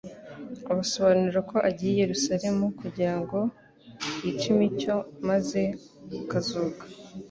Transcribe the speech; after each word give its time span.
Abasobanurira 0.71 1.41
ko 1.49 1.57
agiye 1.69 1.91
i 1.95 2.01
Yerusalemu 2.03 2.65
kugira 2.79 3.13
ngo 3.19 3.39
yicimcyo 4.23 4.93
maze 5.29 5.61
akazuka. 6.21 6.83